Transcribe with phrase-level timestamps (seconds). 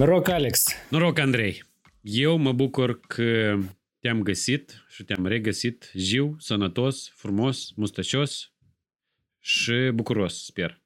[0.00, 0.64] Noroc, Alex!
[0.88, 1.64] Noroc, Andrei!
[2.00, 3.58] Eu mă bucur că
[3.98, 8.52] te-am găsit și te-am regăsit jiu, sănătos, frumos, mustăcios
[9.38, 10.82] și bucuros, sper.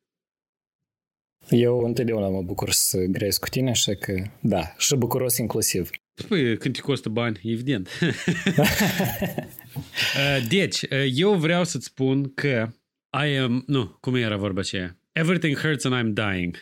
[1.49, 5.91] Eu întotdeauna mă bucur să grăiesc cu tine, așa că da, și bucuros inclusiv.
[6.29, 7.89] Păi, când te costă bani, evident.
[10.49, 10.81] deci,
[11.13, 12.69] eu vreau să-ți spun că
[13.27, 13.65] I am...
[13.67, 14.99] Nu, cum era vorba aceea?
[15.17, 16.57] Everything hurts and I'm dying.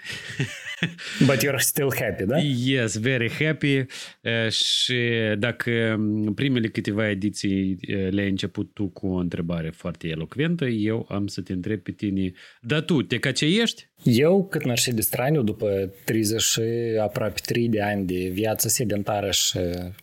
[1.27, 2.37] But you're still happy, da?
[2.39, 3.79] Yes, very happy.
[3.79, 6.01] Uh, și dacă
[6.35, 11.41] primele câteva ediții uh, le-ai început tu cu o întrebare foarte elocventă, eu am să
[11.41, 13.91] te întreb pe tine, dar tu, te ești?
[14.03, 16.61] Eu, cât n-aș de straniu, după 30 și
[17.01, 19.59] aproape 3 de ani de viață sedentară și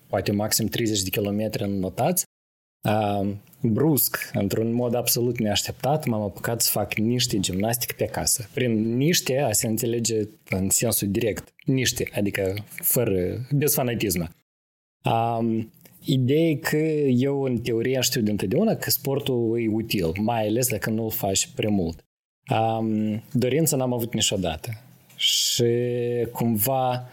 [0.07, 2.23] poate maxim 30 de kilometri în notați,
[3.61, 8.49] brusc, într-un mod absolut neașteptat, m-am apucat să fac niște gimnastică pe casă.
[8.53, 10.15] Prin niște, a se înțelege
[10.49, 14.35] în sensul direct, niște, adică fără, bez fanatism.
[15.03, 15.71] Um,
[16.03, 20.89] ideea că eu, în teorie, știu de întotdeauna că sportul e util, mai ales dacă
[20.89, 22.03] nu-l faci prea mult.
[22.51, 24.69] Um, dorință n-am avut niciodată.
[25.15, 25.65] Și
[26.31, 27.09] cumva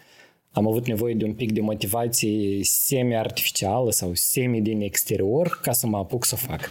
[0.57, 5.87] am avut nevoie de un pic de motivație semi-artificială sau semi din exterior ca să
[5.87, 6.69] mă apuc să fac.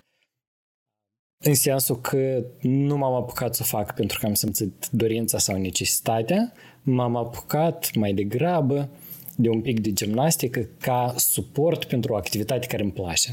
[1.43, 6.53] În sensul că nu m-am apucat să fac pentru că am simțit dorința sau necesitatea,
[6.81, 8.89] m-am apucat mai degrabă
[9.35, 13.29] de un pic de gimnastică ca suport pentru o activitate care îmi place.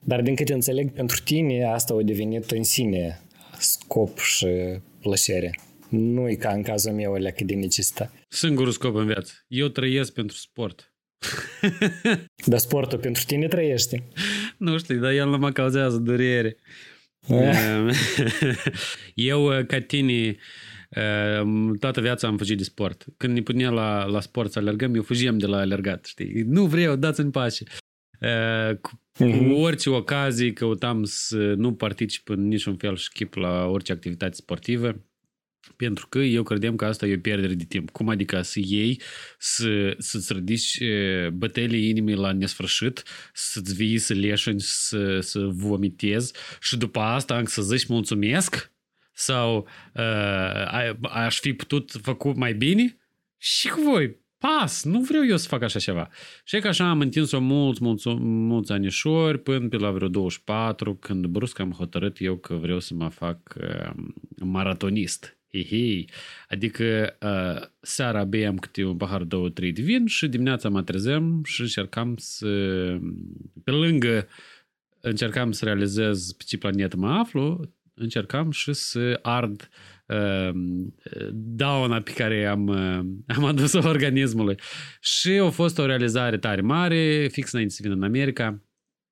[0.00, 3.20] Dar din câte înțeleg, pentru tine asta a devenit în sine
[3.58, 4.46] scop și
[5.00, 5.58] plăcere.
[5.96, 8.12] Nu e ca în cazul meu alea cât de necesită.
[8.28, 9.32] Singurul scop în viață.
[9.48, 10.94] Eu trăiesc pentru sport.
[12.52, 14.08] dar sportul pentru tine trăiește.
[14.56, 16.56] Nu știu, dar el nu mă cauzează durere.
[17.28, 17.90] Ehm,
[19.14, 20.36] eu, ca tine,
[20.90, 23.04] ehm, toată viața am fugit de sport.
[23.16, 26.42] Când ne punea la, la sport să alergăm, eu fugiam de la alergat, știi?
[26.46, 27.64] Nu vreau, dați-mi pace.
[28.20, 29.62] Ehm, cu, uh-huh.
[29.62, 35.00] orice ocazie căutam să nu particip în niciun fel și chip la orice activitate sportivă
[35.76, 37.90] pentru că eu credeam că asta e o pierdere de timp.
[37.90, 39.00] Cum adică să iei,
[39.38, 40.78] să, să-ți ridici
[41.32, 47.62] bătăile inimii la nesfârșit, să-ți vii să leșini, să, să vomitezi și după asta să
[47.62, 48.74] zici mulțumesc
[49.12, 52.96] sau uh, aș fi putut făcut mai bine
[53.36, 54.24] și cu voi.
[54.38, 56.08] Pas, nu vreau eu să fac așa ceva.
[56.44, 61.26] Și că așa am întins-o mulți, mulți, mulți anișori până pe la vreo 24, când
[61.26, 63.90] brusc am hotărât eu că vreau să mă fac uh,
[64.36, 65.35] maratonist.
[65.50, 66.10] Hei,
[66.48, 71.42] Adică uh, seara beam câte un pahar, două, trei de vin și dimineața mă trezeam
[71.44, 72.48] și încercam să,
[73.64, 74.28] pe lângă
[75.00, 79.68] încercam să realizez pe ce planetă mă aflu, încercam și să ard
[80.06, 80.50] uh,
[81.32, 84.56] dauna pe care am, uh, am adus-o organismului.
[85.00, 88.62] Și a fost o realizare tare mare, fix înainte să vin în America,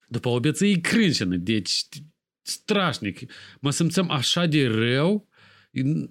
[0.09, 1.72] după o bețăie crâncenă, deci
[2.43, 3.33] strașnic.
[3.61, 5.28] Mă simțeam așa de rău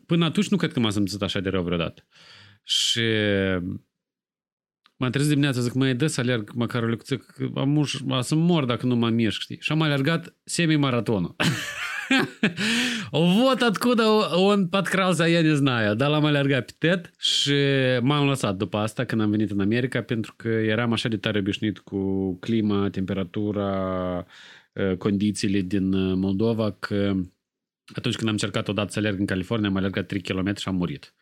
[0.06, 2.06] Până atunci nu cred că m-am simțit așa de rău vreodată.
[2.62, 3.02] Și
[4.96, 7.20] m-am trezit dimineața, zic, mai dă să alerg măcar o lecție,
[7.54, 9.58] am uș, să mor dacă nu mă mișc, știi?
[9.60, 11.36] Și am alergat semi-maratonul.
[13.12, 14.04] вот откуда
[14.36, 15.94] он подкрался, я не знаю.
[15.94, 17.54] Dar l-am alergat pe TED și
[18.00, 21.38] m-am lăsat după asta când am venit în America pentru că eram așa de tare
[21.38, 24.26] obișnuit cu clima, temperatura,
[24.98, 27.14] condițiile din Moldova că
[27.95, 30.75] atunci când am încercat odată să alerg în California, am alergat 3 km și am
[30.75, 31.13] murit.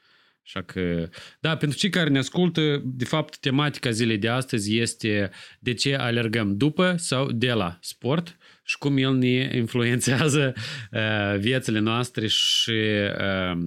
[0.43, 5.31] Așa că, da, pentru cei care ne ascultă, de fapt, tematica zilei de astăzi este
[5.59, 10.53] de ce alergăm după sau de la sport și cum el ne influențează
[10.91, 13.57] uh, viețile noastre și uh,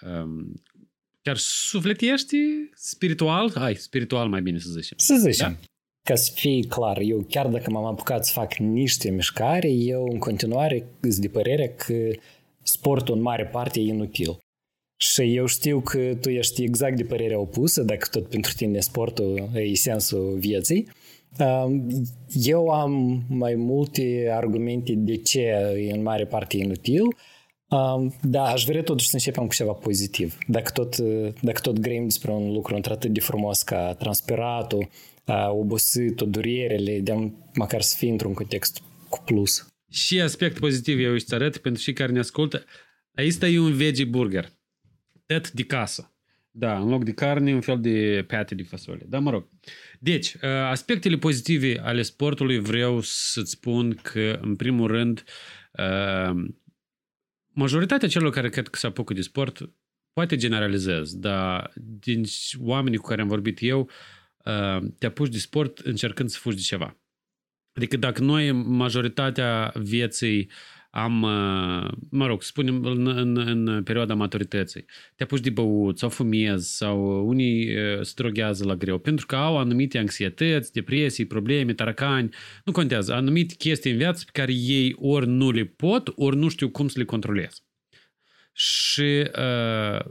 [0.00, 0.46] uh,
[1.22, 2.36] chiar sufletiești
[2.74, 4.98] spiritual, hai, spiritual mai bine să zicem.
[4.98, 5.58] Să zicem.
[5.60, 5.68] Da?
[6.06, 10.18] Ca să fie clar, eu chiar dacă m-am apucat să fac niște mișcare, eu în
[10.18, 11.94] continuare sunt de părere că
[12.62, 14.38] sportul în mare parte e inutil.
[14.96, 19.50] Și eu știu că tu ești exact de părerea opusă, dacă tot pentru tine sportul
[19.54, 20.88] e sensul vieții.
[22.32, 25.40] Eu am mai multe argumente de ce
[25.88, 27.02] e în mare parte inutil,
[28.22, 30.38] da, aș vrea totuși să începem cu ceva pozitiv.
[30.48, 30.96] Dacă tot,
[31.42, 34.88] dacă tot grăim despre un lucru într-atât de frumos ca transpiratul,
[35.34, 39.66] obositul, durerele, de măcar să fie într-un context cu plus.
[39.90, 42.64] Și aspect pozitiv eu îți arăt pentru cei care ne ascultă.
[43.14, 44.52] Aici e un veggie burger.
[45.26, 46.10] Tet de casă.
[46.50, 49.04] Da, în loc de carne, un fel de pate de fasole.
[49.08, 49.48] Da, mă rog.
[50.00, 55.24] Deci, aspectele pozitive ale sportului vreau să-ți spun că, în primul rând,
[57.48, 59.70] majoritatea celor care cred că se apucă de sport
[60.12, 62.24] poate generalizez, dar din
[62.60, 63.86] oamenii cu care am vorbit eu, uh,
[64.98, 66.96] te apuci de sport încercând să fugi de ceva.
[67.72, 70.50] Adică dacă noi majoritatea vieții
[70.96, 74.84] am, uh, mă rog, spunem în, în, în perioada maturității,
[75.16, 79.36] te apuci de băut sau fumezi sau unii uh, se droghează la greu pentru că
[79.36, 82.34] au anumite anxietăți, depresii, probleme, taracani,
[82.64, 86.48] nu contează, anumite chestii în viață pe care ei ori nu le pot, ori nu
[86.48, 87.62] știu cum să le controlez.
[88.52, 90.04] Și uh,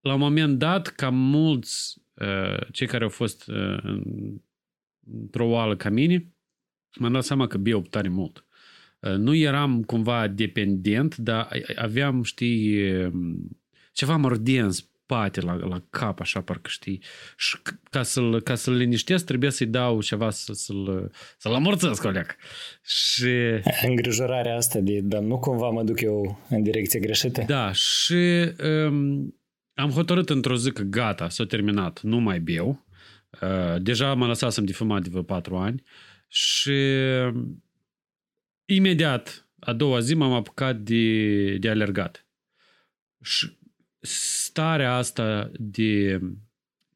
[0.00, 2.05] la un moment dat, cam mulți uh,
[2.72, 4.00] cei care au fost uh,
[5.20, 6.32] într-o oală ca mine,
[6.98, 8.46] m-am dat seama că beau tare mult.
[9.00, 12.80] Uh, nu eram cumva dependent, dar aveam, știi,
[13.92, 14.70] ceva mordie în
[15.06, 17.02] spate, la, la cap, așa, parcă știi.
[17.36, 17.58] Și
[17.90, 22.36] ca să-l, ca să-l liniștesc, trebuie să-i dau ceva să, să-l, să-l amorțesc, coleg.
[22.84, 23.32] Și...
[23.88, 27.44] Îngrijorarea asta de, dar nu cumva mă duc eu în direcție greșită?
[27.46, 28.52] Da, și
[28.88, 29.34] um,
[29.76, 32.86] am hotărât într-o zi că gata, s-a terminat, nu mai beau.
[33.42, 35.82] Uh, deja mă lăsasem de fumat de vreo patru ani
[36.28, 36.78] și
[38.64, 42.26] imediat, a doua zi, m-am apucat de, de alergat.
[43.22, 43.58] Și
[44.00, 46.20] starea asta de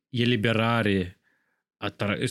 [0.08, 1.20] eliberare,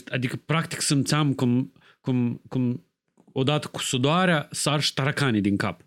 [0.08, 2.86] adică practic simțeam cum, cum, cum
[3.32, 5.84] odată cu sudoarea sar și taracanii din cap.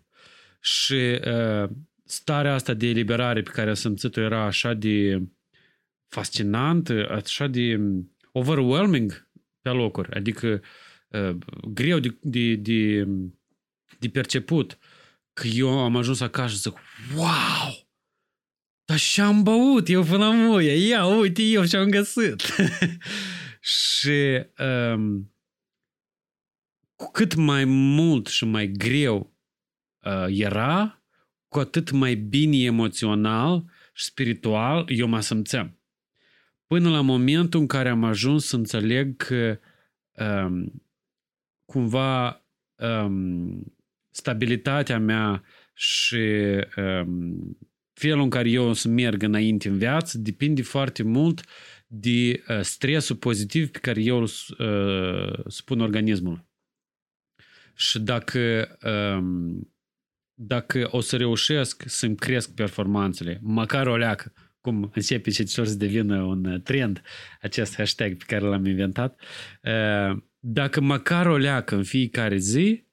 [0.60, 1.70] Și uh,
[2.04, 5.22] starea asta de eliberare pe care am simțit-o era așa de
[6.08, 7.80] fascinantă, așa de
[8.32, 9.28] overwhelming
[9.60, 10.14] pe locuri.
[10.14, 10.62] Adică
[11.08, 11.36] uh,
[11.72, 13.06] greu de, de, de
[14.04, 14.78] de perceput
[15.32, 16.72] că eu am ajuns acasă și zic,
[17.16, 17.88] wow!
[18.84, 22.42] Dar și-am băut eu până muie, ia uite eu și-am găsit.
[23.76, 25.34] și um,
[26.94, 29.36] cu cât mai mult și mai greu
[30.06, 31.03] uh, era,
[31.54, 35.78] cu atât mai bine emoțional și spiritual eu mă simțeam.
[36.66, 39.58] Până la momentul în care am ajuns să înțeleg că
[40.12, 40.82] um,
[41.64, 43.74] cumva um,
[44.10, 45.42] stabilitatea mea
[45.74, 46.24] și
[46.76, 47.58] um,
[47.92, 51.44] felul în care eu o să merg înainte în viață depinde foarte mult
[51.86, 54.28] de uh, stresul pozitiv pe care eu îl
[54.58, 56.44] uh, spun organismul.
[57.74, 58.68] Și dacă,
[59.18, 59.73] um,
[60.34, 66.22] dacă o să reușesc să-mi cresc performanțele, măcar o leacă, cum începe și să devină
[66.22, 67.02] un trend
[67.40, 69.20] acest hashtag pe care l-am inventat,
[69.62, 72.86] uh, dacă măcar o leacă în fiecare zi,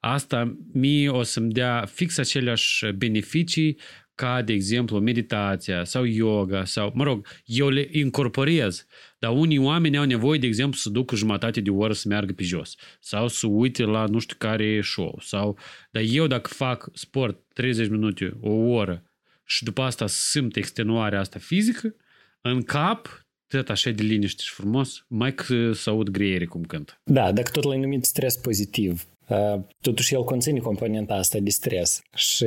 [0.00, 3.78] asta mie o să-mi dea fix aceleași beneficii
[4.18, 8.86] ca, de exemplu, meditația sau yoga sau, mă rog, eu le incorporez.
[9.18, 12.42] Dar unii oameni au nevoie, de exemplu, să ducă jumătate de oră să meargă pe
[12.42, 15.18] jos sau să uite la nu știu care show.
[15.22, 15.58] Sau,
[15.90, 19.02] dar eu dacă fac sport 30 minute, o oră
[19.44, 21.94] și după asta simt extenuarea asta fizică,
[22.40, 27.00] în cap tot așa de liniște și frumos, mai că să aud greiere cum cânt.
[27.04, 32.02] Da, dacă tot l-ai numit stres pozitiv, Uh, totuși el conține componenta asta de stres
[32.14, 32.46] și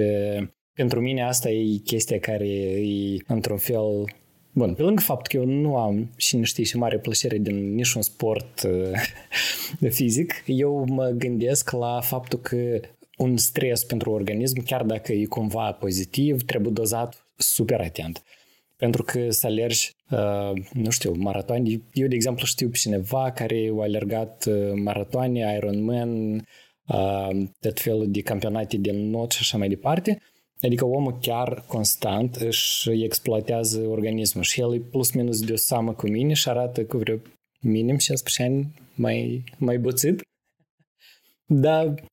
[0.81, 4.05] pentru mine asta e chestia care e într-un fel
[4.51, 7.73] Bun, pe lângă faptul că eu nu am și nu știi și mare plăcere din
[7.73, 8.61] niciun sport
[9.81, 12.79] uh, fizic, eu mă gândesc la faptul că
[13.17, 18.23] un stres pentru organism, chiar dacă e cumva pozitiv, trebuie dozat super atent.
[18.75, 21.81] Pentru că să alergi, uh, nu știu, maratoane.
[21.93, 26.45] Eu, de exemplu, știu pe cineva care a alergat uh, maratoane, Ironman,
[27.59, 30.21] tot felul de campionate de not și așa mai departe.
[30.61, 35.93] Adică omul chiar constant își exploatează organismul și el e plus minus de o samă
[35.93, 37.17] cu mine și arată cu vreo
[37.61, 40.21] minim 16 ani mai, mai buțit.
[41.45, 42.03] Dar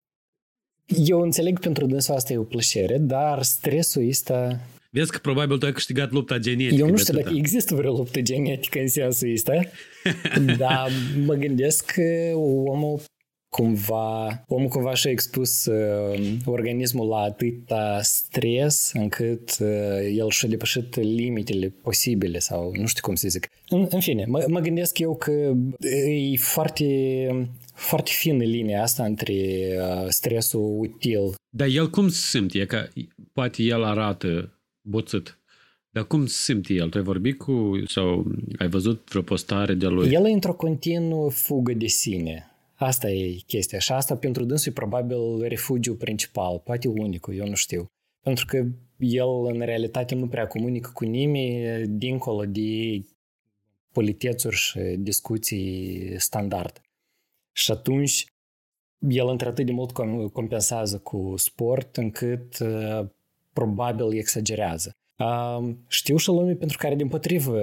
[1.07, 4.61] eu înțeleg pentru dânsul asta e o plăcere, dar stresul ăsta...
[4.91, 6.75] Vezi că probabil tu ai câștigat lupta genetică.
[6.75, 9.61] Eu nu știu dacă există vreo luptă genetică în sensul ăsta,
[10.59, 10.91] dar
[11.25, 12.33] mă gândesc că
[12.65, 13.01] omul
[13.49, 19.69] cumva, omul cumva și-a expus uh, organismul la atâta stres încât uh,
[20.17, 23.49] el și-a depășit limitele posibile sau nu știu cum să zic.
[23.69, 26.87] În, în fine, mă, mă gândesc eu că e foarte,
[27.75, 29.35] foarte fină linia asta între
[29.81, 31.35] uh, stresul util.
[31.49, 32.59] Dar el cum se simte?
[32.59, 32.89] E că
[33.33, 35.39] poate el arată boțit.
[35.91, 36.89] Dar cum se simte el?
[36.89, 38.27] Tu ai vorbit cu sau
[38.59, 40.13] ai văzut vreo postare de lui?
[40.13, 44.75] El e într-o continuă fugă de sine Asta e chestia și asta pentru dânsul e
[44.75, 47.87] probabil refugiu principal, poate unicul, eu nu știu.
[48.21, 48.65] Pentru că
[48.99, 53.05] el în realitate nu prea comunică cu nimeni dincolo de
[53.93, 56.81] politețuri și discuții standard.
[57.53, 58.27] Și atunci
[59.09, 59.93] el într-atât de mult
[60.33, 62.59] compensează cu sport încât
[63.53, 64.91] probabil exagerează.
[65.19, 67.61] Uh, știu și lume pentru care, din potrivă,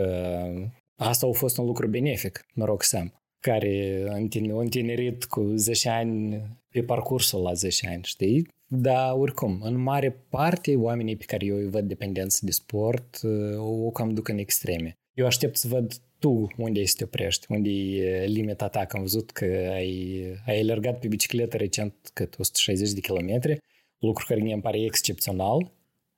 [0.96, 4.16] asta a fost un lucru benefic, noroc Sam, care a
[4.60, 8.48] întinerit cu 10 ani pe parcursul la 10 ani, știi?
[8.68, 13.20] Dar, oricum, în mare parte, oamenii pe care eu îi văd dependență de sport
[13.58, 14.98] o cam duc în extreme.
[15.14, 18.96] Eu aștept să văd tu unde ai să te oprești, unde e limita ta, că
[18.96, 23.58] am văzut că ai, ai alergat pe bicicletă recent cât 160 de kilometri,
[24.00, 25.72] lucru care mi pare excepțional.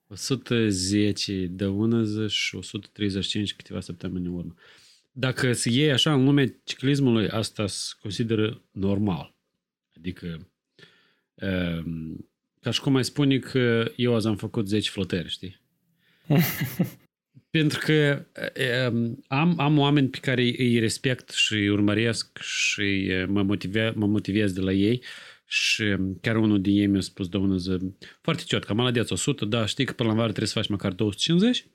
[0.09, 4.55] 110 de ună zi și 135 câteva săptămâni în urmă.
[5.19, 9.35] Dacă se iei așa în lumea ciclismului, asta se consideră normal.
[9.97, 10.47] Adică
[11.33, 12.29] um,
[12.61, 15.61] ca și cum ai spune că eu azi am făcut 10 flotări, știi?
[17.57, 18.25] Pentru că
[18.91, 24.05] um, am, am oameni pe care îi respect și îi urmăresc și mă, motive, mă
[24.05, 25.03] motivez de la ei
[25.45, 27.77] și chiar unul din ei mi-a spus de ună zi,
[28.21, 30.91] foarte ciot, că maladeț 100, da, știi că până la vară trebuie să faci măcar
[30.91, 31.65] 250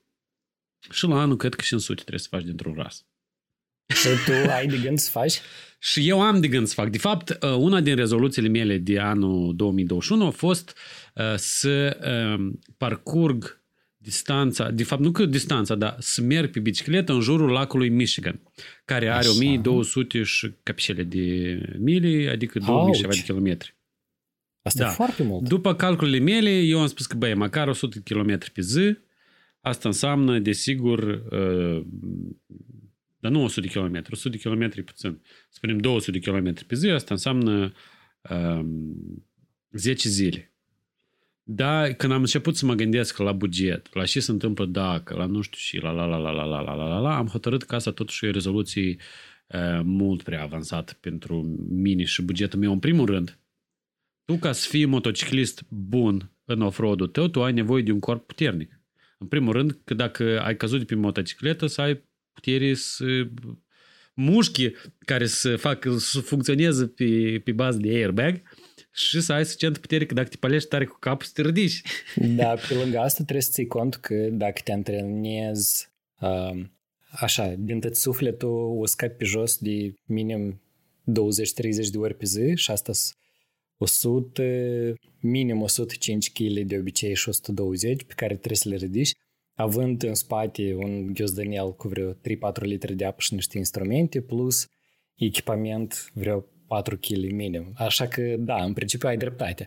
[0.90, 3.06] și la anul cred că 500 trebuie să faci dintr-un ras.
[3.94, 5.40] Și tu ai de gând să faci?
[5.78, 6.88] Și eu am de gând să fac.
[6.90, 10.76] De fapt, uh, una din rezoluțiile mele de anul 2021 a fost
[11.14, 11.98] uh, să
[12.36, 13.62] um, parcurg
[13.96, 18.40] distanța, de fapt nu că distanța, dar să merg pe bicicletă în jurul lacului Michigan,
[18.84, 19.30] care are Așa.
[19.30, 23.74] 1200 și capșele de mili, adică 2000 și de kilometri.
[24.62, 24.90] Asta da.
[24.90, 25.48] e foarte mult.
[25.48, 28.96] După calculele mele, eu am spus că, băi, măcar 100 km pe zi,
[29.60, 31.84] asta înseamnă, desigur, uh,
[33.22, 35.22] dar nu 100 de km, 100 de km puțin.
[35.48, 37.72] Spunem 200 de km pe zi, asta înseamnă
[38.30, 39.26] um,
[39.70, 40.54] 10 zile.
[41.42, 45.26] Da, când am început să mă gândesc la buget, la ce se întâmplă dacă, la
[45.26, 47.62] nu știu și la la la la la la la la la la, am hotărât
[47.62, 48.96] că asta totuși e o rezoluție
[49.46, 52.72] uh, mult prea avansată pentru mine și bugetul meu.
[52.72, 53.38] În primul rând,
[54.24, 58.26] tu ca să fii motociclist bun în off-road-ul tău, tu ai nevoie de un corp
[58.26, 58.80] puternic.
[59.18, 63.26] În primul rând, că dacă ai căzut de pe motocicletă, să ai putere să
[64.14, 68.42] mușchi care să facă, să funcționeze pe, pe bază de airbag
[68.92, 71.82] și să ai suficient putere că dacă te palești tare cu capul să te ridici.
[72.36, 75.88] Da, pe lângă asta trebuie să ții cont că dacă te antrenezi
[76.20, 76.64] uh,
[77.10, 80.60] așa, din tot sufletul o scapi pe jos de minim
[81.02, 82.92] 20-30 de ori pe zi și asta
[83.76, 89.12] 100, minim 105 kg de obicei și 120 pe care trebuie să le ridici
[89.54, 92.16] având în spate un ghiozdanel cu vreo 3-4
[92.60, 94.68] litri de apă și niște instrumente, plus
[95.14, 97.72] echipament vreo 4 kg minim.
[97.74, 99.64] Așa că, da, în principiu ai dreptate.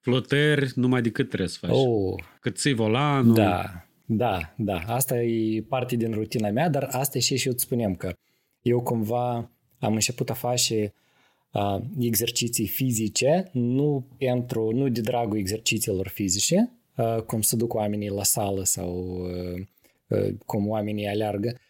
[0.00, 1.70] Flotări numai decât trebuie să faci.
[1.72, 2.22] Oh.
[2.40, 3.34] Cât ții volanul.
[3.34, 4.78] Da, da, da.
[4.86, 8.12] Asta e parte din rutina mea, dar asta e și și eu îți spunem că
[8.60, 10.94] eu cumva am început a face
[11.52, 18.08] uh, exerciții fizice, nu pentru, nu de dragul exercițiilor fizice, Uh, cum să duc oamenii
[18.08, 19.66] la sală sau uh,
[20.08, 21.60] uh, cum oamenii aleargă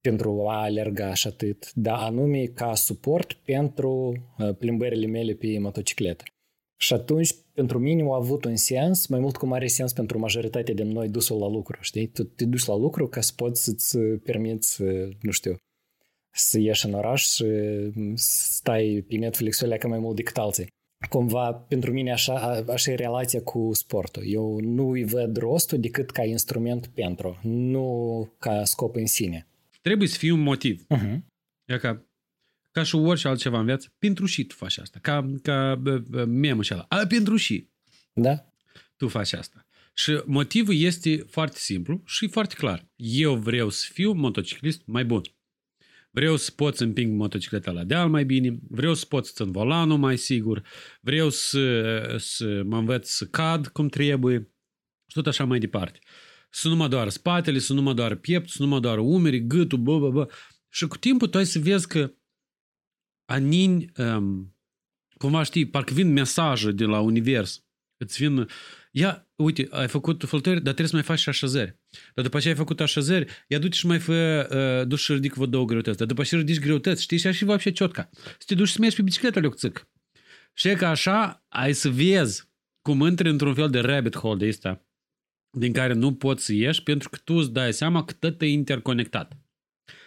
[0.00, 4.14] pentru a alerga și atât, dar anume ca suport pentru
[4.58, 6.24] plimbările mele pe motocicletă.
[6.76, 10.74] Și atunci, pentru mine a avut un sens, mai mult cum are sens pentru majoritatea
[10.74, 12.06] din noi dusul la lucru, știi?
[12.06, 14.82] Tu te duci la lucru ca să poți să-ți permiți,
[15.20, 15.56] nu știu,
[16.30, 17.44] să ieși în oraș și
[18.14, 20.66] stai pe Netflix-ul mai mult decât alții
[21.08, 24.22] cumva pentru mine așa, așa e relația cu sportul.
[24.26, 29.46] Eu nu îi văd rostul decât ca instrument pentru, nu ca scop în sine.
[29.82, 30.86] Trebuie să fie un motiv.
[30.94, 31.18] Uh-huh.
[31.64, 32.06] E ca,
[32.70, 34.98] ca și orice altceva în viață, pentru și tu faci asta.
[35.02, 35.82] Ca, ca
[36.26, 36.86] memul și ala.
[36.88, 37.68] A, pentru și.
[38.12, 38.44] Da.
[38.96, 39.66] Tu faci asta.
[39.94, 42.86] Și motivul este foarte simplu și foarte clar.
[42.96, 45.22] Eu vreau să fiu motociclist mai bun.
[46.10, 49.50] Vreau să pot să împing motocicleta la deal mai bine, vreau să pot să țin
[49.50, 50.62] volanul mai sigur,
[51.00, 54.50] vreau să, să mă învăț să cad cum trebuie
[55.06, 55.98] și tot așa mai departe.
[56.50, 59.46] Să nu mă doar spatele, să nu mă doar piept, să nu mă doar umerii,
[59.46, 60.32] gâtul, bă, bă, bă.
[60.68, 62.14] Și cu timpul tu ai să vezi că
[63.24, 64.56] anini, um,
[65.16, 67.64] cumva știi, parcă vin mesaje de la univers.
[67.96, 68.48] Îți vin
[68.90, 71.79] ia, uite, ai făcut flotări, dar trebuie să mai faci și așezări.
[72.14, 74.48] Dar după aceea ai făcut așezări, ia du-te și mai fă,
[74.80, 75.98] uh, duci și ridic vă două greutăți.
[75.98, 78.10] Dar după aceea ridici greutăți, știi, și așa și va și ciotca.
[78.12, 79.88] Să te duci să mergi pe bicicletă, leocțic.
[80.54, 82.48] Și că așa ai să vezi
[82.82, 84.84] cum intri într-un fel de rabbit hole de ăsta,
[85.58, 88.46] din care nu poți să ieși, pentru că tu îți dai seama că tot e
[88.46, 89.36] interconectat.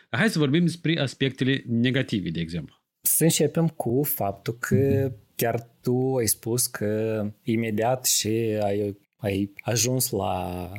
[0.09, 2.75] Hai să vorbim despre aspectele negative, de exemplu.
[3.01, 5.17] Să începem cu faptul că mhm.
[5.35, 8.27] chiar tu ai spus că imediat și
[8.61, 10.71] ai, ai ajuns la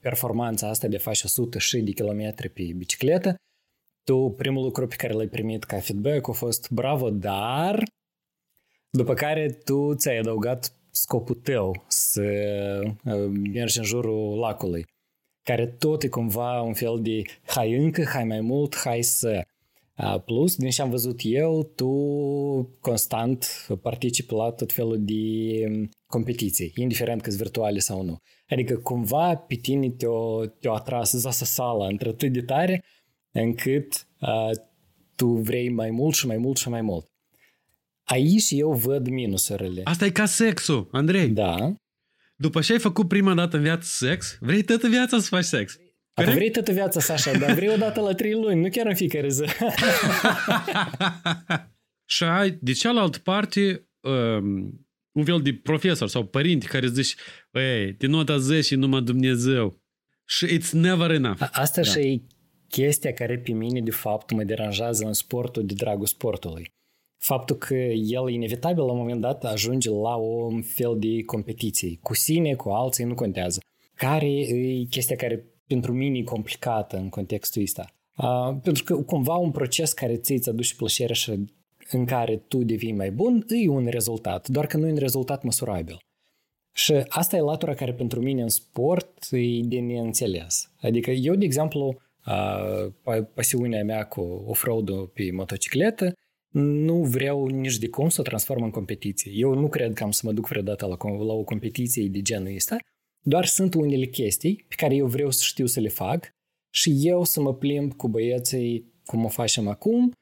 [0.00, 3.34] performanța asta de faci 100 și de kilometri pe bicicletă,
[4.04, 7.84] tu primul lucru pe care l-ai primit ca feedback a fost bravo, dar
[8.90, 12.22] după care tu ți-ai adăugat scopul tău să
[13.04, 14.84] uh, mergi în jurul lacului,
[15.42, 19.46] care tot e cumva un fel de hai încă, hai mai mult, hai să...
[20.24, 21.90] Plus, din ce am văzut eu, tu
[22.80, 28.16] constant participi la tot felul de um, competiții, indiferent că virtuale sau nu.
[28.48, 32.84] Adică cumva pe tine te-o, te-o atras zasa sala între atât de tare
[33.32, 34.50] încât uh,
[35.14, 37.10] tu vrei mai mult și mai mult și mai mult.
[38.04, 39.80] Aici eu văd minusurile.
[39.84, 41.28] Asta e ca sexul, Andrei.
[41.28, 41.74] Da.
[42.36, 45.78] După ce ai făcut prima dată în viață sex, vrei toată viața să faci sex.
[46.14, 46.34] Corect?
[46.34, 48.94] Vrei toată viața să așa, dar vrei o dată la trei luni, nu chiar în
[48.94, 49.44] fiecare zi.
[52.14, 54.85] și ai, de cealaltă parte, um,
[55.16, 57.14] un fel de profesor sau părinte care zici,
[57.52, 59.80] ei, de nota 10 numai Dumnezeu.
[60.24, 61.40] Și it's never enough.
[61.52, 61.90] Asta da.
[61.90, 62.22] și e
[62.68, 66.74] chestia care pe mine, de fapt, mă deranjează în sportul de dragul sportului.
[67.18, 71.98] Faptul că el, inevitabil, la un moment dat, ajunge la un fel de competiție.
[72.02, 73.60] Cu sine, cu alții, nu contează.
[73.94, 77.84] Care e chestia care pentru mine e complicată în contextul ăsta.
[78.16, 81.30] Uh, pentru că cumva un proces care ți-ți aduce plăcere și
[81.90, 85.42] în care tu devii mai bun, e un rezultat, doar că nu e un rezultat
[85.42, 85.98] măsurabil.
[86.72, 90.70] Și asta e latura care pentru mine în sport e de neînțeles.
[90.80, 91.96] Adică eu, de exemplu,
[93.34, 96.12] pasiunea mea cu off-road pe motocicletă,
[96.58, 99.32] nu vreau nici de cum să o transform în competiție.
[99.34, 102.54] Eu nu cred că am să mă duc vreodată la, la o competiție de genul
[102.54, 102.76] ăsta,
[103.20, 106.28] doar sunt unele chestii pe care eu vreau să știu să le fac
[106.70, 110.12] și eu să mă plimb cu băieții cum o facem acum,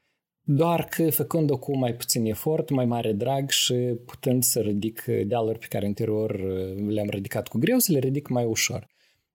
[0.45, 3.75] doar că făcând-o cu mai puțin efort, mai mare drag și
[4.07, 6.41] putând să ridic dealuri pe care anterior
[6.89, 8.87] le-am ridicat cu greu, să le ridic mai ușor.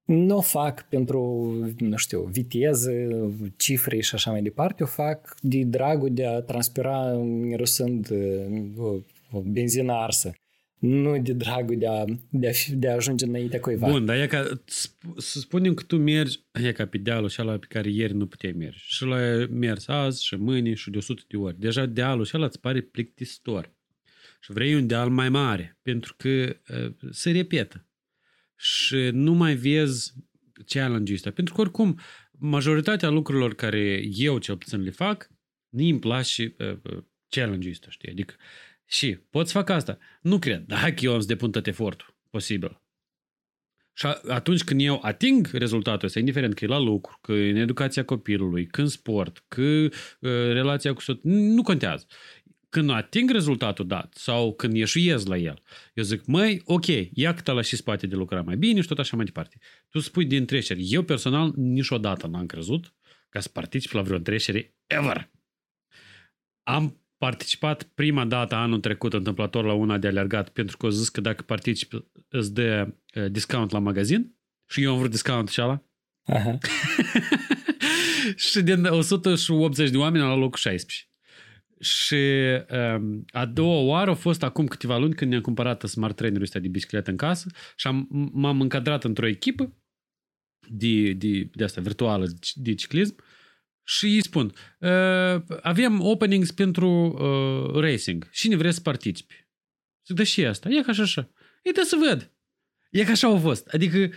[0.05, 1.19] Nu o fac pentru,
[1.77, 2.91] nu știu, viteză,
[3.57, 8.09] cifre și așa mai departe, o fac de dragul de a transpira mirosând
[9.31, 10.33] o benzină arsă
[10.79, 13.89] nu de dragul de a, de a, de a ajunge înaintea cuiva.
[13.89, 14.61] Bun, dar e ca,
[15.17, 18.51] să spunem că tu mergi, e ca pe dealul și pe care ieri nu puteai
[18.51, 18.79] merge.
[18.81, 21.59] Și l-ai mers azi și mâine și de 100 de ori.
[21.59, 23.73] Deja dealul și îți pare plictisitor.
[24.41, 27.87] Și vrei un deal mai mare, pentru că uh, se repetă.
[28.55, 30.13] Și nu mai vezi
[30.65, 31.31] challenge-ul ăsta.
[31.31, 31.99] Pentru că oricum,
[32.31, 35.29] majoritatea lucrurilor care eu cel puțin le fac,
[35.69, 38.09] nu îmi place uh, challenge-ul ăsta, știi?
[38.09, 38.33] Adică
[38.89, 39.97] și pot să fac asta.
[40.21, 42.81] Nu cred, dar hai că eu am să depun tot efortul posibil.
[43.93, 47.55] Și atunci când eu ating rezultatul ăsta, indiferent că e la lucru, că e în
[47.55, 49.89] educația copilului, că în sport, că uh,
[50.29, 52.05] relația cu soț, nu contează.
[52.69, 55.61] Când ating rezultatul dat sau când ieșuiez la el,
[55.93, 58.99] eu zic, măi, ok, ia cât la și spate de lucra mai bine și tot
[58.99, 59.57] așa mai departe.
[59.89, 60.91] Tu spui din treceri.
[60.91, 62.93] Eu personal niciodată n-am crezut
[63.29, 65.31] ca să particip la vreo trecere ever.
[66.63, 71.09] Am participat prima dată anul trecut întâmplător la una de alergat pentru că au zis
[71.09, 74.35] că dacă particip îți dă uh, discount la magazin
[74.69, 75.83] și eu am vrut discount și ala.
[76.23, 76.57] Aha.
[78.49, 81.03] și din 180 de oameni am la locul 16.
[81.79, 82.15] Și
[82.71, 86.59] um, a doua oară a fost acum câteva luni când ne-am cumpărat smart trainerul ăsta
[86.59, 89.73] de bicicletă în casă și am, m-am încadrat într-o echipă
[90.67, 93.15] de, de, de asta virtuală de ciclism
[93.89, 98.29] și îi spun, uh, avem openings pentru uh, racing.
[98.31, 99.49] Cine vrea să participe?
[100.05, 100.69] Zic, da și asta.
[100.69, 101.31] E ca așa, așa.
[101.63, 102.33] E da să văd.
[102.91, 103.67] E ca așa a fost.
[103.67, 104.11] Adică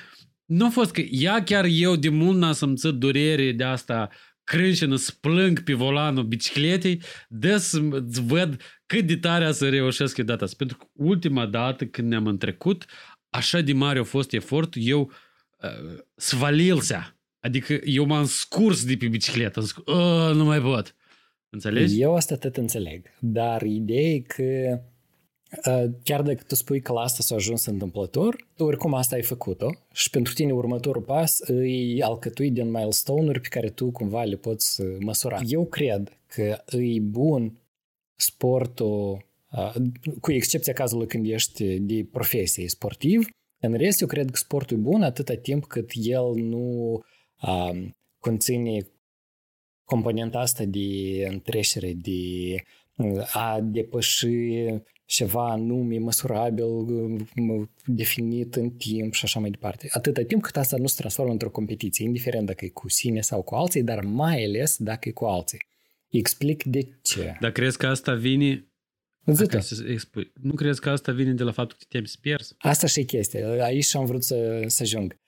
[0.45, 4.11] nu a fost că ea chiar eu de mult n-am simțit durere de asta
[4.45, 7.79] crânșină să plâng pe volanul bicicletei, de să
[8.27, 10.57] văd cât de tare să reușesc eu data asta.
[10.59, 12.85] Pentru că ultima dată când ne-am întrecut,
[13.31, 15.13] așa de mare a fost efort, eu
[15.59, 19.59] uh, svalilsea Adică eu m-am scurs de pe bicicletă.
[19.59, 19.75] Am zis,
[20.37, 20.95] nu mai pot.
[21.51, 22.01] Înțelegi?
[22.01, 23.07] Eu asta tot înțeleg.
[23.21, 24.81] Dar ideea e că
[26.03, 29.71] chiar dacă tu spui că la asta s-a ajuns întâmplător, tu oricum asta ai făcut-o
[29.93, 34.83] și pentru tine următorul pas e alcătuit din milestone-uri pe care tu cumva le poți
[35.01, 35.41] măsura.
[35.47, 37.59] Eu cred că e bun
[38.17, 39.27] sportul,
[40.21, 43.29] cu excepția cazului când ești de profesie sportiv,
[43.61, 47.01] în rest eu cred că sportul e bun atâta timp cât el nu
[48.19, 48.87] conține
[49.85, 52.55] componenta asta de întrecere, de
[53.33, 54.27] a depăși
[55.05, 56.65] ceva anume, măsurabil,
[57.85, 59.89] definit în timp și așa mai departe.
[59.91, 63.43] Atâta timp cât asta nu se transformă într-o competiție, indiferent dacă e cu sine sau
[63.43, 65.67] cu alții, dar mai ales dacă e cu alții.
[66.09, 67.37] Explic de ce.
[67.41, 68.67] Dar crezi că asta vine
[69.59, 70.33] să expui.
[70.41, 72.55] Nu crezi că asta vine de la faptul că te temi să pierzi?
[72.59, 73.65] Asta și e chestia.
[73.65, 75.21] Aici am vrut să, să ajung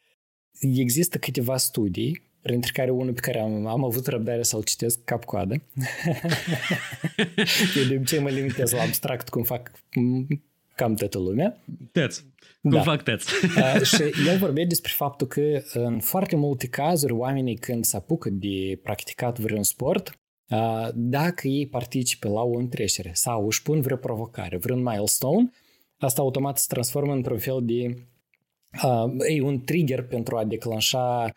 [0.72, 5.55] există câteva studii, printre care unul pe care am, am avut răbdare să-l citesc cap-coadă.
[7.77, 9.70] Eu de obicei mă limitez la abstract cum fac
[10.74, 11.62] cam toată lumea.
[11.92, 12.22] Teț.
[12.62, 12.83] Cum da.
[12.83, 13.24] fac teț.
[13.42, 18.29] uh, și el vorbea despre faptul că în foarte multe cazuri oamenii când se apucă
[18.31, 23.96] de practicat vreun sport, uh, dacă ei participă la o întrecere sau își pun vreo
[23.96, 25.50] provocare, vreun milestone,
[25.98, 27.94] asta automat se transformă într-un fel de uh,
[29.28, 31.34] e un trigger pentru a declanșa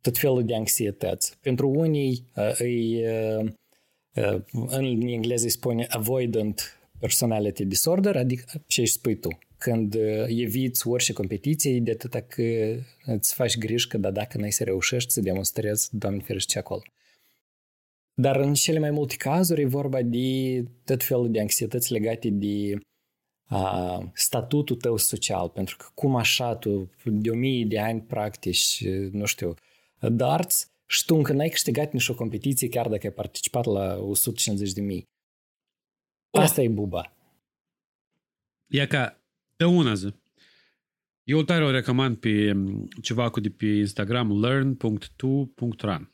[0.00, 1.38] tot felul de anxietăți.
[1.40, 3.50] Pentru unii uh, îi, uh,
[4.14, 9.38] uh, în engleză îi spune avoidant personality disorder, adică ce își spui tu.
[9.58, 14.64] Când eviți orice competiție, de atâta că îți faci griji că da, dacă n-ai să
[14.64, 16.82] reușești să demonstrezi, Doamne ferește, acolo.
[18.14, 22.78] Dar în cele mai multe cazuri e vorba de tot felul de anxietăți legate de
[23.50, 28.84] a, statutul tău social, pentru că cum așa tu de o mie de ani practici,
[29.10, 29.54] nu știu,
[29.98, 34.72] darts și tu încă n-ai câștigat nici o competiție chiar dacă ai participat la 150
[34.72, 35.08] de mii.
[36.30, 36.66] Asta oh.
[36.66, 37.12] e buba.
[38.66, 39.20] E ca,
[39.56, 40.14] de una zi.
[41.22, 42.52] Eu tare o recomand pe
[43.02, 46.12] ceva cu de pe Instagram learn.to.run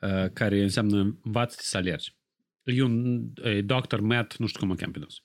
[0.00, 2.14] uh, care înseamnă învață să alergi.
[2.62, 5.22] E un e, doctor Matt, nu știu cum o cheamă pe dos.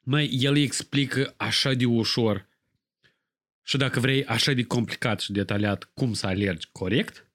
[0.00, 2.48] Mai, el îi explică așa de ușor
[3.62, 7.30] și dacă vrei așa de complicat și detaliat cum să alergi corect,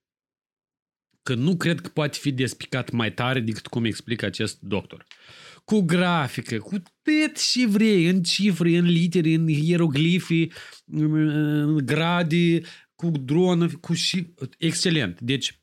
[1.24, 5.06] că nu cred că poate fi despicat mai tare decât cum explică acest doctor.
[5.64, 10.48] Cu grafică, cu tot și vrei, în cifre, în litere, în hieroglifi,
[10.86, 12.62] în grade,
[12.96, 14.34] cu dronă, cu și...
[14.58, 15.20] Excelent.
[15.22, 15.60] Deci,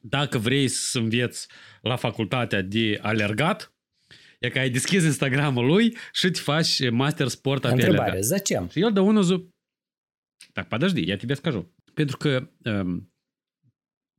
[0.00, 1.48] dacă vrei să înveți
[1.80, 3.74] la facultatea de alergat,
[4.39, 8.69] e că ai deschis Instagramul lui și te faci master sport pe Întrebare, зачем?
[8.69, 9.53] Și el dă unul zi,
[10.53, 11.75] так, подожди, я тебе скажу.
[11.93, 13.13] Pentru că um,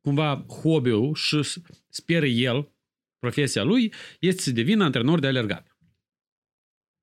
[0.01, 2.73] cumva hobby-ul și speră el,
[3.19, 5.77] profesia lui, este să devină antrenor de alergat.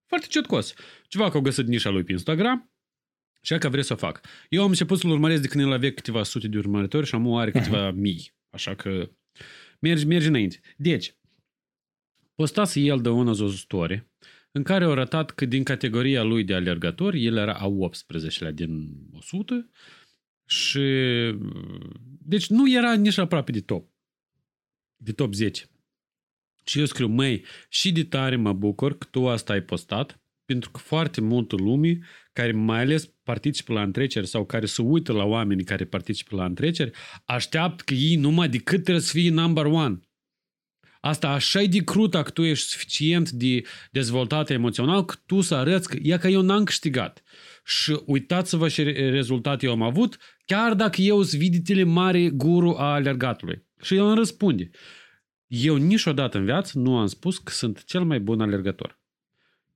[0.07, 0.73] Foarte ciotcos.
[1.07, 2.71] Ceva că au găsit nișa lui pe Instagram
[3.41, 4.21] și că vrei să o fac.
[4.49, 7.33] Eu am început să-l urmăresc de când el avea câteva sute de urmăritori și am
[7.33, 7.95] are câteva uh-huh.
[7.95, 8.31] mii.
[8.49, 9.09] Așa că
[9.79, 10.59] mergi, mergi înainte.
[10.77, 11.15] Deci,
[12.38, 14.06] postase el de una o story
[14.52, 18.88] în care au arătat că din categoria lui de alergători, el era a 18-lea din
[19.12, 19.70] 100
[20.46, 20.80] și
[22.20, 23.88] deci nu era nici aproape de top.
[24.96, 25.64] De top 10.
[26.64, 30.70] Și eu scriu, măi, și de tare mă bucur că tu asta ai postat, pentru
[30.70, 31.98] că foarte multă lume
[32.32, 36.44] care mai ales participă la întreceri sau care se uită la oamenii care participă la
[36.44, 36.90] întreceri,
[37.24, 40.00] așteaptă că ei numai decât trebuie să fie number one.
[41.00, 45.88] Asta așa de crută că tu ești suficient de dezvoltat emoțional că tu să arăți
[45.88, 47.22] că e că eu n-am câștigat.
[47.64, 52.92] Și uitați-vă ce rezultat eu am avut, chiar dacă eu sunt viditele mare guru a
[52.92, 53.66] alergatului.
[53.80, 54.70] Și el îmi răspunde.
[55.46, 59.00] Eu niciodată în viață nu am spus că sunt cel mai bun alergător.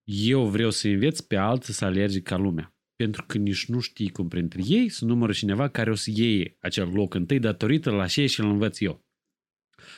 [0.05, 2.75] Eu vreau să înveț pe alții să alerge ca lumea.
[2.97, 6.57] Pentru că nici nu știi cum printre ei să numără cineva care o să iei
[6.61, 9.05] acel loc întâi datorită la ce și îl învăț eu.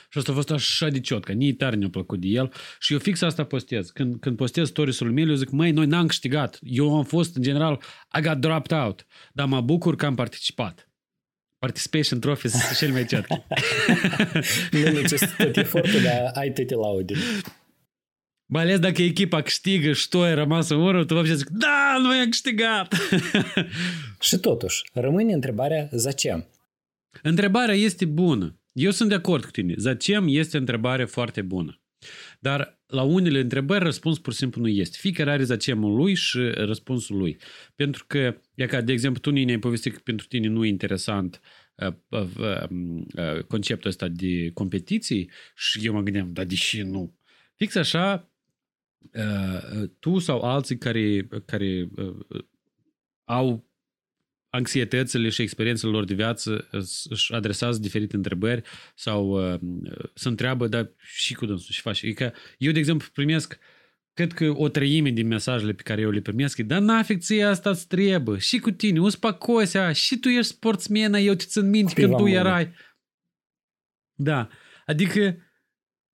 [0.08, 2.52] Și asta a fost așa de ciot, că nici tare ne-a plăcut de el.
[2.78, 3.90] Și eu fix asta postez.
[3.90, 6.58] Când, când postez stories-ul meu, eu zic, măi, noi n-am câștigat.
[6.62, 7.82] Eu am fost, în general,
[8.18, 9.06] I got dropped out.
[9.32, 10.88] Dar mă bucur că am participat.
[11.58, 13.26] Participation trophy sunt cel mai ciot.
[14.72, 17.14] nu necesită tot efortul, dar ai toate laude.
[18.46, 21.96] Mai ales dacă echipa câștigă și tu ai rămas în urmă, tu vă zic, da,
[22.02, 22.94] noi am câștigat.
[24.20, 26.48] și totuși, rămâne întrebarea, zăcem?
[27.22, 28.58] Întrebarea este bună.
[28.74, 29.74] Eu sunt de acord cu tine.
[29.76, 31.80] Zacem este o întrebare foarte bună.
[32.40, 34.96] Dar la unele întrebări răspuns pur și simplu nu este.
[35.00, 37.38] Fiecare are zacemul lui și răspunsul lui.
[37.74, 41.40] Pentru că, e ca, de exemplu, tu ne-ai povestit că pentru tine nu e interesant
[41.74, 42.68] uh, uh,
[43.16, 47.18] uh, conceptul ăsta de competiții și eu mă gândeam, dar deși nu?
[47.56, 48.30] Fix așa,
[49.98, 51.88] tu sau alții care, care
[53.24, 53.73] au
[54.54, 56.68] anxietățile și experiențele lor de viață
[57.08, 58.62] își adresează diferite întrebări
[58.94, 59.60] sau uh,
[60.14, 62.04] se întreabă, dar și cu dânsul și faci.
[62.04, 63.58] Adică eu, de exemplu, primesc
[64.12, 67.44] cred că o treime din mesajele pe care eu le primesc e, dar n-afec ție
[67.44, 68.38] asta îți trebuie.
[68.38, 72.72] Și cu tine, uspacosea, și tu ești sportsmenă, eu te țin minte când tu erai.
[74.14, 74.48] Da,
[74.86, 75.36] adică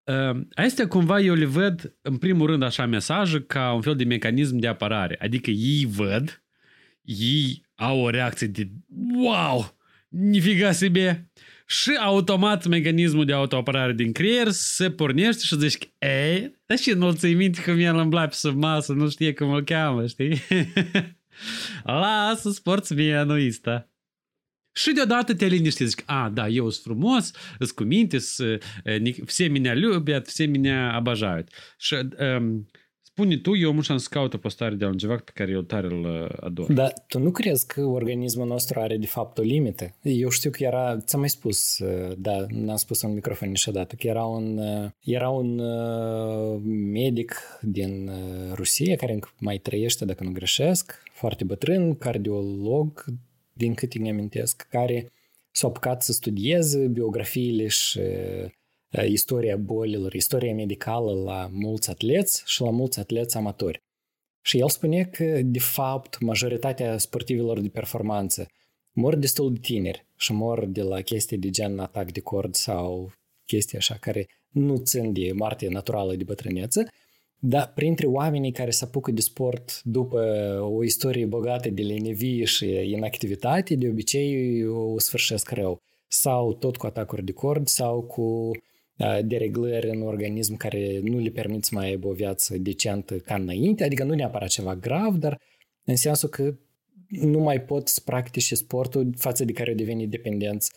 [0.04, 4.04] uh, astea cumva eu le văd în primul rând așa mesaje ca un fel de
[4.04, 5.16] mecanism de apărare.
[5.20, 6.44] Adică ei văd,
[7.02, 8.69] ei au o reacție de
[9.13, 9.75] wow,
[10.07, 11.29] nifiga себе.
[11.67, 17.11] Și automat mecanismul de autoapărare din creier se pornește și zici, ei, dar și nu
[17.13, 20.41] ți minte că el îmbla pe sub masă, nu știe cum o cheamă, știi?
[21.83, 23.89] Lasă sportsmenul ăsta.
[24.77, 28.17] Și deodată te liniști, zici, a, da, eu sunt frumos, sunt cu minte,
[29.25, 31.49] все меня любят, все меня обожают.
[31.77, 32.67] Și um,
[33.12, 36.04] Spune tu, eu am să caut o postare de ceva pe care eu tare îl
[36.04, 36.72] uh, ador.
[36.72, 39.94] Dar tu nu crezi că organismul nostru are de fapt o limită?
[40.02, 44.06] Eu știu că era, ți-am mai spus, uh, da, n-am spus în microfon niciodată, că
[44.06, 45.60] era un, uh, era un
[46.92, 48.10] medic din
[48.54, 53.04] Rusia care mai trăiește, dacă nu greșesc, foarte bătrân, cardiolog,
[53.52, 55.12] din câte îmi amintesc, care
[55.50, 58.00] s-a apucat să studieze biografiile și
[59.08, 63.82] istoria bolilor, istoria medicală la mulți atleți și la mulți atleți amatori.
[64.42, 68.46] Și el spune că, de fapt, majoritatea sportivilor de performanță
[68.92, 73.12] mor destul de tineri și mor de la chestii de gen atac de cord sau
[73.46, 76.88] chestii așa care nu țin de moarte naturală de bătrânețe,
[77.38, 80.20] dar printre oamenii care se apucă de sport după
[80.62, 85.78] o istorie bogată de lenevie și inactivitate, de obicei o sfârșesc rău.
[86.08, 88.50] Sau tot cu atacuri de cord sau cu
[89.24, 93.84] dereglări în organism care nu le permit să mai aibă o viață decentă ca înainte,
[93.84, 95.40] adică nu neapărat ceva grav, dar
[95.84, 96.58] în sensul că
[97.08, 100.72] nu mai pot să practice sportul față de care deveni dependenți,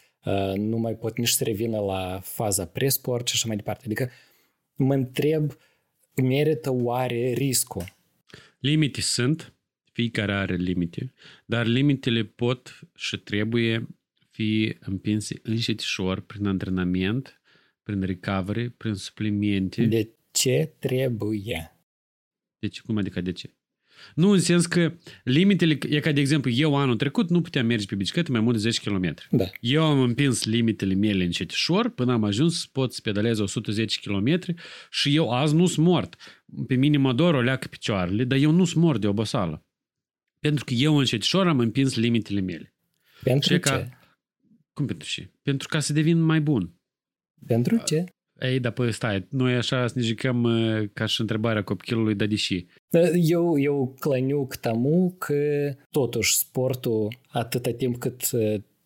[0.56, 3.84] nu mai pot nici să revină la faza pre-sport și așa mai departe.
[3.86, 4.10] Adică
[4.76, 5.58] mă întreb,
[6.22, 7.96] merită oare riscul?
[8.60, 9.54] Limite sunt,
[9.92, 11.14] fiecare are limite,
[11.46, 13.88] dar limitele pot și trebuie
[14.32, 17.42] fi împinse înșetișor prin antrenament
[17.84, 19.86] prin recovery, prin suplimente.
[19.86, 21.78] De ce trebuie?
[22.60, 23.54] Deci, cum adică de ce?
[24.16, 24.94] Nu în sens că
[25.24, 28.56] limitele, e ca de exemplu, eu anul trecut nu puteam merge pe bicicletă mai mult
[28.56, 29.14] de 10 km.
[29.30, 29.46] Da.
[29.60, 34.56] Eu am împins limitele mele încetișor până am ajuns să pot să pedalez 110 km
[34.90, 36.16] și eu azi nu sunt mort.
[36.68, 39.66] Pe mine mă dor o leacă picioarele, dar eu nu sunt mort de obosală.
[40.40, 42.76] Pentru că eu încetișor am împins limitele mele.
[43.24, 43.70] Pentru și ce?
[43.70, 43.90] Ca,
[44.74, 45.32] cum pentru ce?
[45.42, 46.78] Pentru ca să devin mai bun.
[47.48, 48.06] Pentru ce?
[48.40, 52.66] Ei, dar păi stai, noi așa ne jicăm uh, ca și întrebarea copilului, dar deși?
[52.92, 55.34] Uh, eu, eu claniu că tamu că
[55.70, 58.30] uh, totuși sportul, atâta timp cât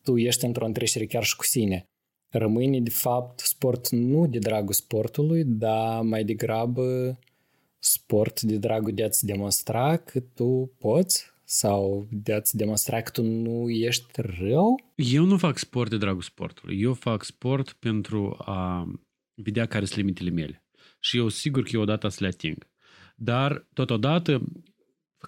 [0.04, 1.86] tu ești într-o întreștere chiar și cu sine,
[2.34, 7.20] rămâne de fapt sport nu de dragul sportului, dar mai degrabă
[7.80, 13.24] sport de dragul de a-ți demonstra că tu poți sau de a-ți demonstra că tu
[13.24, 14.92] nu ești rău?
[14.96, 16.82] Eu nu fac sport de dragul sportului.
[16.82, 18.92] Eu fac sport pentru a
[19.34, 20.66] vedea care sunt limitele mele.
[21.00, 22.68] Și eu sigur că eu odată să le ating.
[23.16, 24.44] Dar, totodată,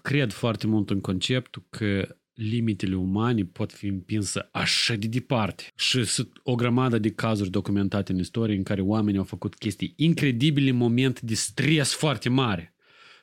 [0.01, 5.63] cred foarte mult în conceptul că limitele umane pot fi împinse așa de departe.
[5.75, 9.93] Și sunt o grămadă de cazuri documentate în istorie în care oamenii au făcut chestii
[9.95, 12.73] incredibile în moment de stres foarte mare.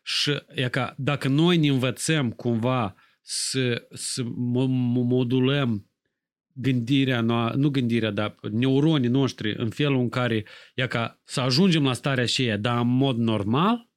[0.09, 5.91] Și e ca dacă noi ne învățăm cumva să, să modulăm
[6.53, 7.21] gândirea,
[7.55, 12.23] nu gândirea, dar neuronii noștri în felul în care e ca să ajungem la starea
[12.23, 13.91] aceea, dar în mod normal,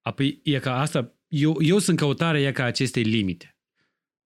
[0.00, 3.56] apoi e ca asta, eu, eu sunt căutarea e ca acestei limite.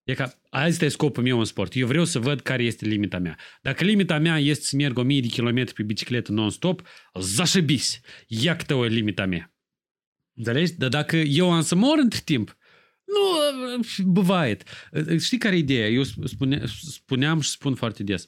[0.03, 1.75] E ca, asta e scopul meu în sport.
[1.75, 3.39] Eu vreau să văd care este limita mea.
[3.63, 6.83] Dacă limita mea este să merg 1000 de kilometri pe bicicletă non-stop,
[7.21, 9.56] zașăbis, ia câte o limita mea.
[10.37, 10.73] Înțelegi?
[10.73, 12.57] Dar dacă eu am să mor între timp,
[13.05, 14.63] nu, băvait.
[15.19, 15.89] Știi care e ideea?
[15.89, 18.25] Eu spune, spuneam și spun foarte des.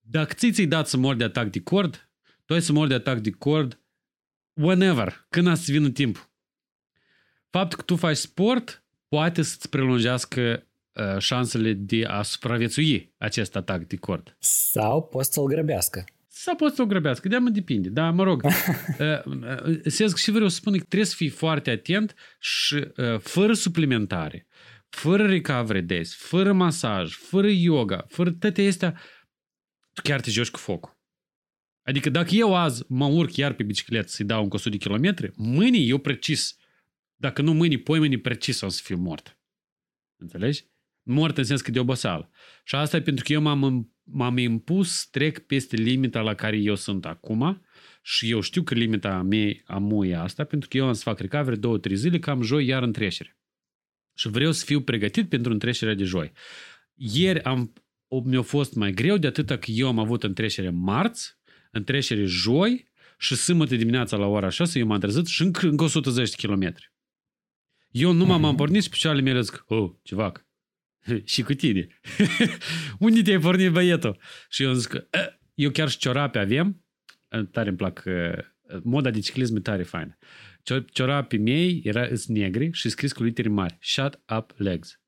[0.00, 2.10] Dacă ți ți dat să mor de atac de cord,
[2.44, 3.80] tu ai să mor de atac de cord
[4.52, 6.30] whenever, când ați vină timp.
[7.50, 13.82] Faptul că tu faci sport poate să-ți prelungească uh, șansele de a supraviețui acest atac
[13.82, 14.36] de cord.
[14.38, 16.04] Sau poți să-l grăbească.
[16.36, 17.88] Sau poți să o grăbească, de mă depinde.
[17.88, 18.42] Dar, mă rog,
[19.86, 24.46] sesc și vreau să spun că trebuie să fii foarte atent și fără suplimentare,
[24.88, 29.00] fără recovery days, fără masaj, fără yoga, fără toate astea,
[29.92, 30.98] tu chiar te joci cu focul.
[31.82, 35.32] Adică dacă eu azi mă urc iar pe bicicletă să-i dau încă 100 de kilometri,
[35.36, 36.56] mâine eu precis,
[37.14, 39.38] dacă nu mâine, poi mâine precis o să fiu mort.
[40.16, 40.64] Înțelegi?
[41.02, 42.30] Mort în sens că de oboseală.
[42.64, 46.74] Și asta e pentru că eu m-am m-am impus, trec peste limita la care eu
[46.74, 47.64] sunt acum
[48.02, 51.18] și eu știu că limita mea amu e asta, pentru că eu am să fac
[51.18, 53.36] recovery două, trei zile, cam joi iar întrecere.
[54.14, 56.32] Și vreau să fiu pregătit pentru întrecerea de joi.
[56.94, 57.72] Ieri am,
[58.24, 61.38] mi-a fost mai greu de atât că eu am avut întrecere marți,
[61.70, 66.46] întrecere joi și sâmbătă dimineața la ora 6 eu m-am trezit și încă, încă 110
[66.46, 66.74] km.
[67.90, 68.54] Eu nu m-am mhm.
[68.54, 70.46] pornit și picioarele mele zic, oh, civac,
[71.32, 71.86] și cu tine.
[72.98, 74.20] Unde te-ai pornit băietul?
[74.48, 75.08] Și eu zic,
[75.54, 76.84] eu chiar și ciorape avem,
[77.50, 78.04] tare îmi plac,
[78.82, 80.18] moda de ciclism e tare faină.
[80.92, 83.78] Ciorapii mei era îs negri și scris cu litere mari.
[83.80, 85.00] Shut up legs.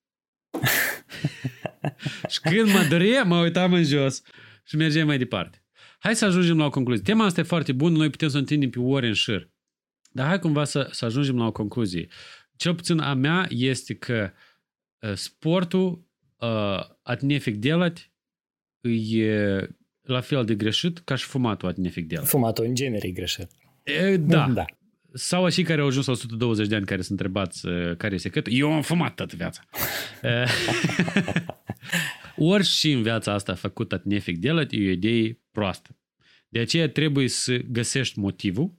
[2.32, 4.22] și când mă dorea, mă uitam în jos
[4.64, 5.64] și mergeam mai departe.
[5.98, 7.02] Hai să ajungem la o concluzie.
[7.02, 9.50] Tema asta e foarte bună, noi putem să o întindem pe ori în șir.
[10.10, 12.08] Dar hai cumva să, să ajungem la o concluzie.
[12.56, 14.45] Cel puțin a mea este că uh,
[15.14, 18.10] sportul uh, at nefic delat
[19.10, 19.68] e
[20.02, 22.26] la fel de greșit ca și fumatul at nefic delat.
[22.26, 23.48] Fumatul în genere e greșit.
[23.82, 24.50] E, da.
[24.54, 24.64] da.
[25.12, 28.18] Sau așa care au ajuns la 120 de ani care sunt întrebați uh, care e
[28.18, 28.52] secretul.
[28.52, 29.62] Eu am fumat toată viața.
[32.36, 35.96] Orice în viața asta făcut nefic delat e o idee proastă.
[36.48, 38.74] De aceea trebuie să găsești motivul,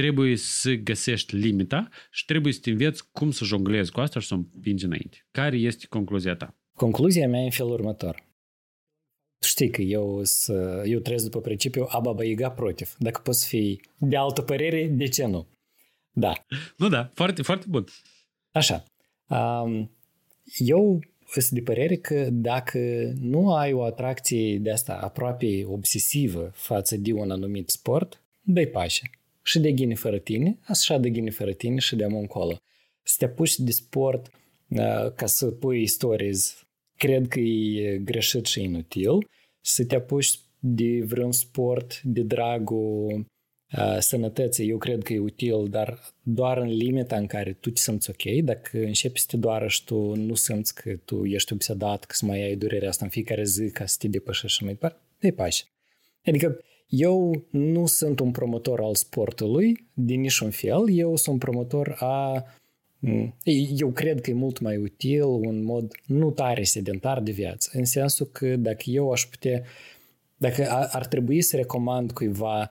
[0.00, 4.26] trebuie să găsești limita și trebuie să te înveți cum să jonglezi cu asta și
[4.26, 5.26] să o împingi înainte.
[5.30, 6.54] Care este concluzia ta?
[6.76, 8.28] Concluzia mea e în felul următor.
[9.42, 12.94] Știi că eu, să, eu trăiesc după principiu ababa iga protiv.
[12.98, 15.46] Dacă poți fi de altă părere, de ce nu?
[16.10, 16.32] Da.
[16.76, 17.84] Nu da, foarte, foarte bun.
[18.50, 18.84] Așa.
[19.28, 19.90] Um,
[20.56, 26.96] eu sunt de părere că dacă nu ai o atracție de asta aproape obsesivă față
[26.96, 29.10] de un anumit sport, dai pașe.
[29.50, 32.60] Și de ghini fără tine, așa de ghini fără tine și de încolo.
[33.02, 34.30] Să te apuci de sport
[34.68, 39.28] uh, ca să pui stories, cred că e greșit și inutil.
[39.60, 43.26] Să te apuci de vreun sport de dragul
[43.98, 48.10] sănătății, eu cred că e util, dar doar în limita în care tu te simți
[48.10, 52.14] ok, dacă începi să te doară și tu nu simți că tu ești obsedat, că
[52.14, 55.00] să mai ai durerea asta în fiecare zi ca să te depășești și mai departe,
[55.20, 55.64] dai pași.
[56.24, 61.96] Adică eu nu sunt un promotor al sportului din niciun fel, eu sunt un promotor
[61.98, 62.44] a
[63.78, 67.84] eu cred că e mult mai util un mod nu tare sedentar de viață, în
[67.84, 69.62] sensul că dacă eu aș putea,
[70.36, 72.70] dacă ar trebui să recomand cuiva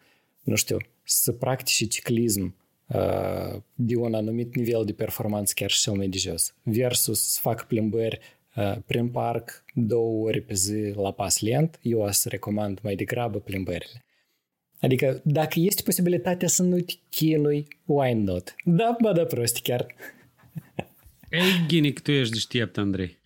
[0.49, 2.55] nu știu, să practice ciclism
[2.87, 7.39] uh, de un anumit nivel de performanță chiar și cel mai de jos, versus să
[7.41, 8.19] fac plimbări
[8.55, 12.95] uh, prin parc două ori pe zi la pas lent, eu o să recomand mai
[12.95, 14.03] degrabă plimbările.
[14.81, 18.55] Adică, dacă este posibilitatea să nu te chinui, why not?
[18.63, 19.85] Da, bă, da, prost, chiar.
[21.29, 23.17] Ei, Ghinic, tu ești deștept, Andrei.